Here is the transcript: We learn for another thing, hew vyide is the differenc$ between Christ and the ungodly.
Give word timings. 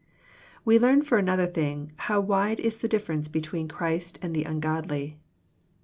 We 0.65 0.79
learn 0.79 1.03
for 1.03 1.19
another 1.19 1.45
thing, 1.45 1.91
hew 2.07 2.23
vyide 2.23 2.57
is 2.57 2.79
the 2.79 2.89
differenc$ 2.89 3.31
between 3.31 3.67
Christ 3.67 4.17
and 4.23 4.33
the 4.33 4.45
ungodly. 4.45 5.19